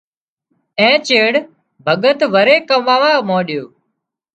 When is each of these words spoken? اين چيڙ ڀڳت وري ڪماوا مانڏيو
اين 0.79 0.95
چيڙ 1.07 1.31
ڀڳت 1.85 2.19
وري 2.33 2.55
ڪماوا 2.69 3.11
مانڏيو 3.27 3.63